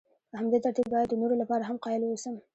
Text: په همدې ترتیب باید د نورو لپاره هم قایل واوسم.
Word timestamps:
په 0.29 0.35
همدې 0.39 0.57
ترتیب 0.65 0.87
باید 0.93 1.07
د 1.11 1.15
نورو 1.21 1.35
لپاره 1.41 1.63
هم 1.65 1.77
قایل 1.85 2.01
واوسم. 2.03 2.35